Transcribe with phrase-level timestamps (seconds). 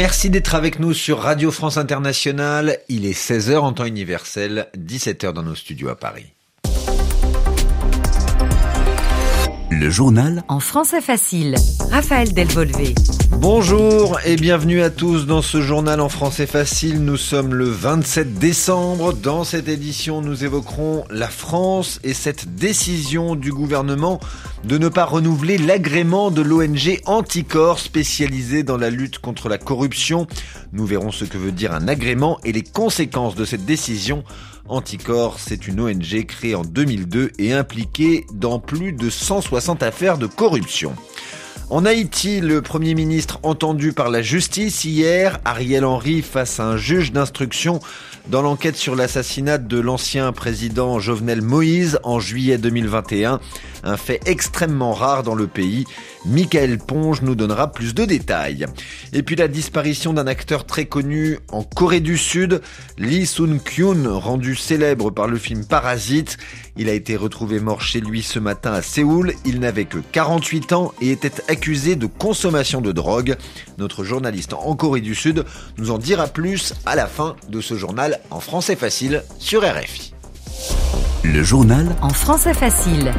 [0.00, 2.78] Merci d'être avec nous sur Radio France Internationale.
[2.88, 6.32] Il est 16h en temps universel, 17h dans nos studios à Paris.
[9.80, 11.54] Le journal en français facile.
[11.90, 12.94] Raphaël Delvolvé.
[13.38, 17.02] Bonjour et bienvenue à tous dans ce journal en français facile.
[17.02, 19.14] Nous sommes le 27 décembre.
[19.14, 24.20] Dans cette édition, nous évoquerons la France et cette décision du gouvernement
[24.64, 30.26] de ne pas renouveler l'agrément de l'ONG Anticor spécialisée dans la lutte contre la corruption.
[30.74, 34.24] Nous verrons ce que veut dire un agrément et les conséquences de cette décision
[34.70, 40.26] Anticor, c'est une ONG créée en 2002 et impliquée dans plus de 160 affaires de
[40.26, 40.94] corruption.
[41.70, 46.76] En Haïti, le Premier ministre entendu par la justice hier, Ariel Henry face à un
[46.76, 47.78] juge d'instruction
[48.28, 53.38] dans l'enquête sur l'assassinat de l'ancien président Jovenel Moïse en juillet 2021,
[53.84, 55.84] un fait extrêmement rare dans le pays.
[56.26, 58.66] Michael Ponge nous donnera plus de détails.
[59.12, 62.60] Et puis la disparition d'un acteur très connu en Corée du Sud,
[62.98, 66.36] Lee Sun-kyun, rendu célèbre par le film Parasite.
[66.80, 69.34] Il a été retrouvé mort chez lui ce matin à Séoul.
[69.44, 73.36] Il n'avait que 48 ans et était accusé de consommation de drogue.
[73.76, 75.44] Notre journaliste en Corée du Sud
[75.76, 80.14] nous en dira plus à la fin de ce journal en français facile sur RFI.
[81.22, 83.12] Le journal en français facile.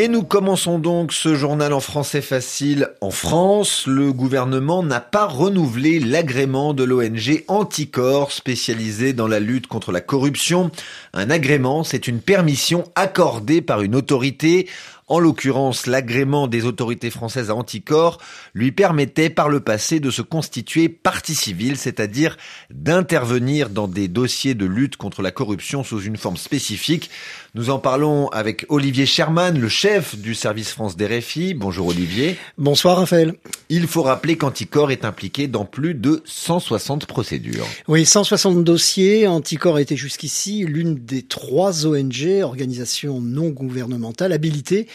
[0.00, 2.88] Et nous commençons donc ce journal en français facile.
[3.00, 9.66] En France, le gouvernement n'a pas renouvelé l'agrément de l'ONG Anticor spécialisée dans la lutte
[9.66, 10.70] contre la corruption.
[11.14, 14.68] Un agrément, c'est une permission accordée par une autorité
[15.08, 18.18] en l'occurrence, l'agrément des autorités françaises à Anticor
[18.54, 22.36] lui permettait par le passé de se constituer partie civile, c'est-à-dire
[22.70, 27.10] d'intervenir dans des dossiers de lutte contre la corruption sous une forme spécifique.
[27.54, 31.54] Nous en parlons avec Olivier Sherman, le chef du service France des RFI.
[31.54, 32.36] Bonjour Olivier.
[32.58, 33.34] Bonsoir Raphaël.
[33.70, 37.66] Il faut rappeler qu'Anticor est impliqué dans plus de 160 procédures.
[37.88, 39.26] Oui, 160 dossiers.
[39.26, 44.86] Anticor été jusqu'ici l'une des trois ONG, organisations non gouvernementales, habilitées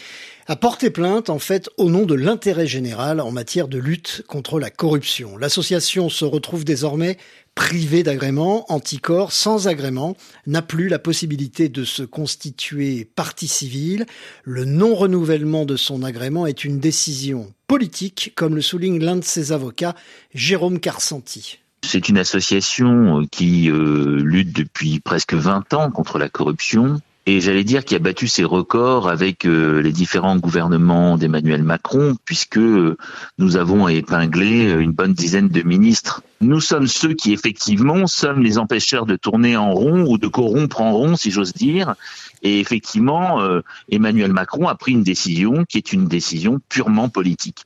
[0.46, 4.60] à porter plainte en fait au nom de l'intérêt général en matière de lutte contre
[4.60, 5.36] la corruption.
[5.38, 7.16] L'association se retrouve désormais
[7.54, 10.16] privée d'agrément, Anticor sans agrément
[10.46, 14.06] n'a plus la possibilité de se constituer partie civile.
[14.42, 19.52] Le non-renouvellement de son agrément est une décision politique, comme le souligne l'un de ses
[19.52, 19.94] avocats,
[20.34, 21.58] Jérôme Carsanti.
[21.82, 27.64] C'est une association qui euh, lutte depuis presque 20 ans contre la corruption, et j'allais
[27.64, 33.56] dire qu'il a battu ses records avec euh, les différents gouvernements d'Emmanuel Macron, puisque nous
[33.56, 36.22] avons épinglé une bonne dizaine de ministres.
[36.42, 40.82] Nous sommes ceux qui, effectivement, sommes les empêcheurs de tourner en rond ou de corrompre
[40.82, 41.94] en rond, si j'ose dire.
[42.42, 47.64] Et effectivement, euh, Emmanuel Macron a pris une décision qui est une décision purement politique.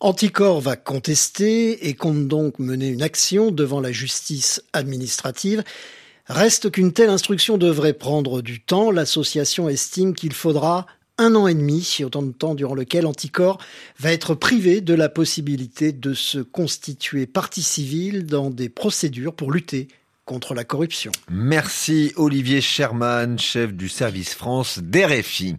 [0.00, 5.62] Anticor va contester et compte donc mener une action devant la justice administrative.
[6.28, 8.90] Reste qu'une telle instruction devrait prendre du temps.
[8.90, 13.58] L'association estime qu'il faudra un an et demi, autant de temps durant lequel Anticor
[13.98, 19.50] va être privé de la possibilité de se constituer partie civile dans des procédures pour
[19.50, 19.88] lutter
[20.28, 21.10] contre la corruption.
[21.30, 25.56] Merci Olivier Sherman, chef du service France d'RFI.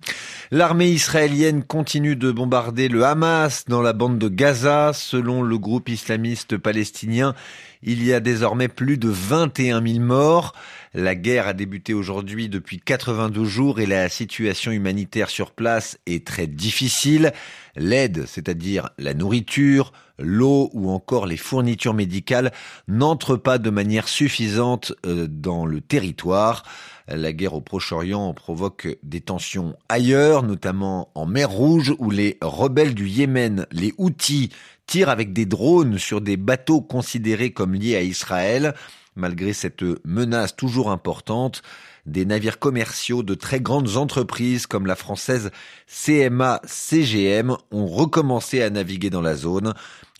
[0.52, 4.92] L'armée israélienne continue de bombarder le Hamas dans la bande de Gaza.
[4.94, 7.34] Selon le groupe islamiste palestinien,
[7.82, 10.54] il y a désormais plus de 21 000 morts.
[10.94, 16.26] La guerre a débuté aujourd'hui depuis 92 jours et la situation humanitaire sur place est
[16.26, 17.32] très difficile.
[17.76, 22.52] L'aide, c'est-à-dire la nourriture, l'eau ou encore les fournitures médicales
[22.88, 26.64] n'entrent pas de manière suffisante euh, dans le territoire.
[27.12, 32.94] La guerre au Proche-Orient provoque des tensions ailleurs, notamment en mer Rouge où les rebelles
[32.94, 34.52] du Yémen, les Houthis,
[34.86, 38.76] tirent avec des drones sur des bateaux considérés comme liés à Israël.
[39.16, 41.64] Malgré cette menace toujours importante,
[42.06, 45.50] des navires commerciaux de très grandes entreprises comme la française
[45.88, 49.74] CMA CGM ont recommencé à naviguer dans la zone.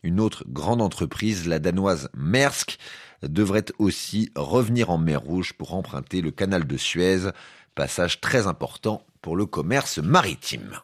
[0.04, 2.78] Une autre grande entreprise, la danoise Maersk,
[3.24, 7.32] devrait aussi revenir en mer Rouge pour emprunter le canal de Suez,
[7.76, 10.80] passage très important pour le commerce maritime.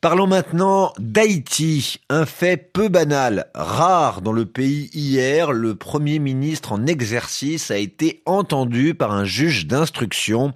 [0.00, 5.50] Parlons maintenant d'Haïti, un fait peu banal, rare dans le pays hier.
[5.50, 10.52] Le Premier ministre en exercice a été entendu par un juge d'instruction.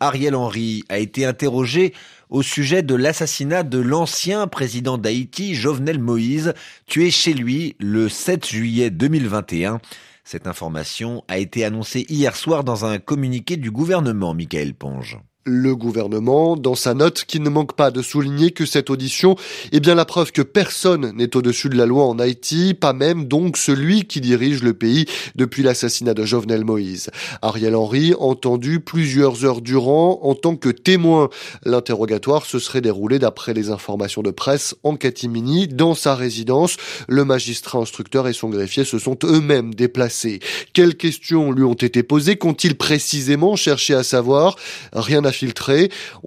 [0.00, 1.94] Ariel Henry a été interrogé
[2.28, 6.54] au sujet de l'assassinat de l'ancien président d'Haïti, Jovenel Moïse,
[6.86, 9.80] tué chez lui le 7 juillet 2021.
[10.24, 15.18] Cette information a été annoncée hier soir dans un communiqué du gouvernement, Michael Ponge.
[15.44, 19.36] Le gouvernement dans sa note qui ne manque pas de souligner que cette audition
[19.72, 23.26] est bien la preuve que personne n'est au-dessus de la loi en Haïti, pas même
[23.26, 27.10] donc celui qui dirige le pays depuis l'assassinat de Jovenel Moïse.
[27.42, 31.28] Ariel Henry, entendu plusieurs heures durant en tant que témoin.
[31.64, 36.76] L'interrogatoire se serait déroulé d'après les informations de presse en catimini dans sa résidence.
[37.06, 40.40] Le magistrat instructeur et son greffier se sont eux-mêmes déplacés.
[40.72, 42.36] Quelles questions lui ont été posées?
[42.36, 44.56] Qu'ont-ils précisément cherché à savoir?
[44.92, 45.33] Rien à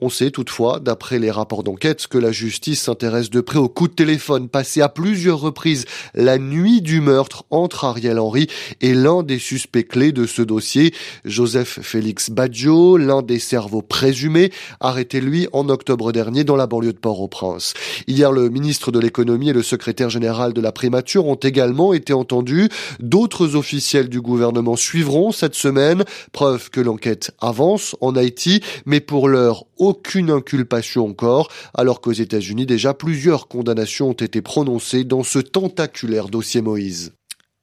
[0.02, 3.88] On sait toutefois, d'après les rapports d'enquête, que la justice s'intéresse de près au coup
[3.88, 8.48] de téléphone passé à plusieurs reprises la nuit du meurtre entre Ariel Henry
[8.82, 10.94] et l'un des suspects clés de ce dossier,
[11.26, 16.94] Joseph Félix Baggio, l'un des cerveaux présumés, arrêté lui en octobre dernier dans la banlieue
[16.94, 17.74] de Port-au-Prince.
[18.08, 22.14] Hier, le ministre de l'économie et le secrétaire général de la primature ont également été
[22.14, 22.70] entendus.
[23.00, 29.28] D'autres officiels du gouvernement suivront cette semaine, preuve que l'enquête avance en Haïti, mais pour
[29.28, 35.40] l'heure, aucune inculpation encore, alors qu'aux États-Unis, déjà plusieurs condamnations ont été prononcées dans ce
[35.40, 37.14] tentaculaire dossier Moïse.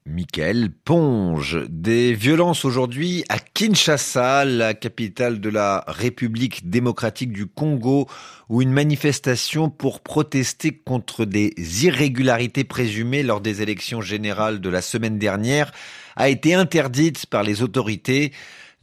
[0.06, 1.64] Michael Ponge.
[1.70, 8.06] Des violences aujourd'hui à Kinshasa, la capitale de la République démocratique du Congo,
[8.50, 11.54] où une manifestation pour protester contre des
[11.86, 15.72] irrégularités présumées lors des élections générales de la semaine dernière
[16.16, 18.32] a été interdite par les autorités.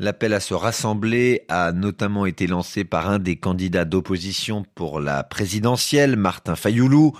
[0.01, 5.21] L'appel à se rassembler a notamment été lancé par un des candidats d'opposition pour la
[5.21, 7.15] présidentielle, Martin Fayoulou.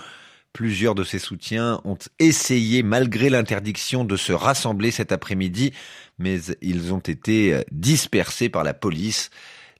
[0.52, 5.72] Plusieurs de ses soutiens ont essayé, malgré l'interdiction, de se rassembler cet après-midi,
[6.18, 9.30] mais ils ont été dispersés par la police.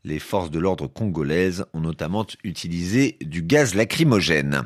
[0.04, 4.62] Les forces de l'ordre congolaises ont notamment utilisé du gaz lacrymogène.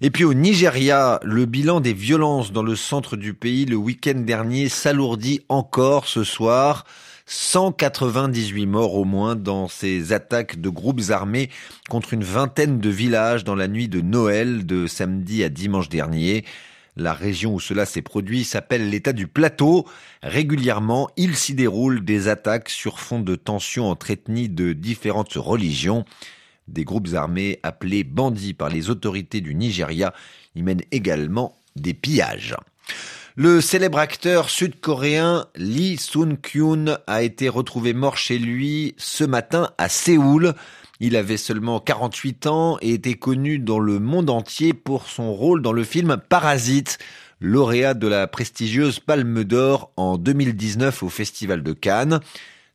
[0.00, 4.18] Et puis au Nigeria, le bilan des violences dans le centre du pays le week-end
[4.18, 6.84] dernier s'alourdit encore ce soir.
[7.30, 11.50] 198 morts au moins dans ces attaques de groupes armés
[11.90, 16.46] contre une vingtaine de villages dans la nuit de Noël de samedi à dimanche dernier.
[16.96, 19.86] La région où cela s'est produit s'appelle l'État du Plateau.
[20.22, 26.06] Régulièrement, il s'y déroule des attaques sur fond de tensions entre ethnies de différentes religions.
[26.66, 30.14] Des groupes armés appelés bandits par les autorités du Nigeria
[30.54, 32.56] y mènent également des pillages.
[33.40, 39.88] Le célèbre acteur sud-coréen Lee Sun-kyun a été retrouvé mort chez lui ce matin à
[39.88, 40.54] Séoul.
[40.98, 45.62] Il avait seulement 48 ans et était connu dans le monde entier pour son rôle
[45.62, 46.98] dans le film Parasite,
[47.40, 52.18] lauréat de la prestigieuse Palme d'Or en 2019 au Festival de Cannes.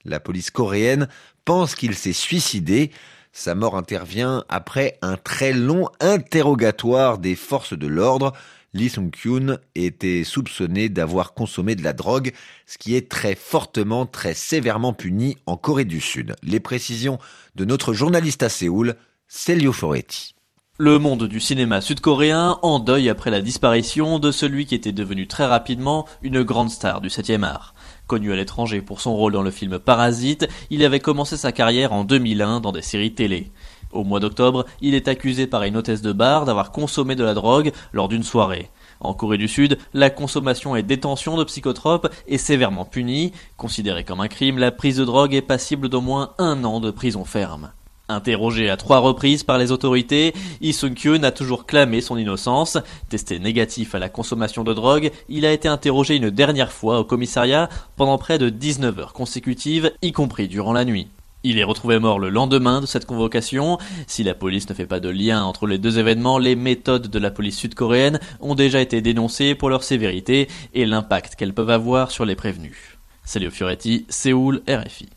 [0.06, 1.10] La police coréenne
[1.44, 2.92] pense qu'il s'est suicidé.
[3.34, 8.32] Sa mort intervient après un très long interrogatoire des forces de l'ordre.
[8.74, 12.34] Lee Sung-kyun était soupçonné d'avoir consommé de la drogue,
[12.66, 16.36] ce qui est très fortement, très sévèrement puni en Corée du Sud.
[16.42, 17.20] Les précisions
[17.56, 18.96] de notre journaliste à Séoul,
[19.28, 20.34] Celio Foretti.
[20.80, 25.28] Le monde du cinéma sud-coréen en deuil après la disparition de celui qui était devenu
[25.28, 27.76] très rapidement une grande star du 7e art.
[28.08, 31.94] Connu à l'étranger pour son rôle dans le film Parasite, il avait commencé sa carrière
[31.94, 33.52] en 2001 dans des séries télé.
[33.94, 37.36] Au mois d'octobre, il est accusé par une hôtesse de bar d'avoir consommé de la
[37.36, 38.70] drogue lors d'une soirée.
[39.00, 43.34] En Corée du Sud, la consommation et détention de psychotropes est sévèrement punie.
[43.56, 46.90] Considérée comme un crime, la prise de drogue est passible d'au moins un an de
[46.90, 47.72] prison ferme.
[48.10, 52.78] Interrogé à trois reprises par les autorités, Lee Sung-kyun a toujours clamé son innocence.
[53.10, 57.04] Testé négatif à la consommation de drogue, il a été interrogé une dernière fois au
[57.04, 61.08] commissariat pendant près de 19 heures consécutives, y compris durant la nuit.
[61.46, 63.78] Il est retrouvé mort le lendemain de cette convocation.
[64.08, 67.20] Si la police ne fait pas de lien entre les deux événements, les méthodes de
[67.20, 72.12] la police sud-coréenne ont déjà été dénoncées pour leur sévérité et l'impact qu'elles peuvent avoir
[72.12, 72.78] sur les prévenus.
[73.26, 75.10] Salut Fioretti, Séoul, RFI.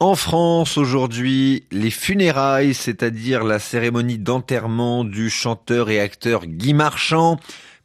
[0.00, 7.38] En France, aujourd'hui, les funérailles, c'est-à-dire la cérémonie d'enterrement du chanteur et acteur Guy Marchand.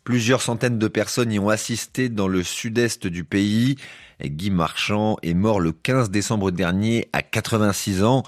[0.04, 3.76] Plusieurs centaines de personnes y ont assisté dans le sud-est du pays.
[4.24, 8.24] Guy Marchand est mort le 15 décembre dernier à 86 ans.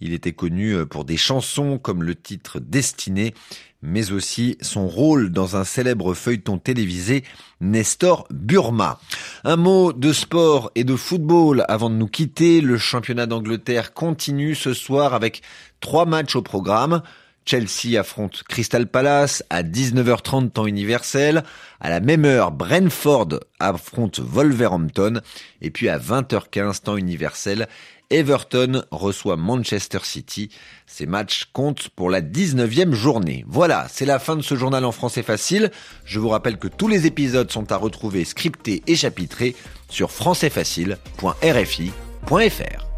[0.00, 3.34] Il était connu euh, pour des chansons comme le titre Destiné,
[3.80, 7.24] mais aussi son rôle dans un célèbre feuilleton télévisé,
[7.60, 8.98] Nestor Burma.
[9.44, 12.60] Un mot de sport et de football avant de nous quitter.
[12.60, 15.42] Le championnat d'Angleterre continue ce soir avec
[15.80, 17.02] trois matchs au programme.
[17.46, 21.44] Chelsea affronte Crystal Palace à 19h30 temps universel.
[21.80, 25.20] À la même heure, Brentford affronte Wolverhampton.
[25.60, 27.68] Et puis à 20h15 temps universel,
[28.10, 30.50] Everton reçoit Manchester City.
[30.86, 33.44] Ces matchs comptent pour la 19e journée.
[33.48, 35.70] Voilà, c'est la fin de ce journal en français facile.
[36.04, 39.56] Je vous rappelle que tous les épisodes sont à retrouver scriptés et chapitrés
[39.88, 42.93] sur françaisfacile.rfi.fr.